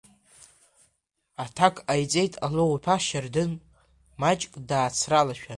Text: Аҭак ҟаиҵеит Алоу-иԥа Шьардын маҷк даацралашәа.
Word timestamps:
Аҭак 1.43 1.75
ҟаиҵеит 1.85 2.33
Алоу-иԥа 2.45 2.95
Шьардын 3.05 3.51
маҷк 4.21 4.53
даацралашәа. 4.69 5.49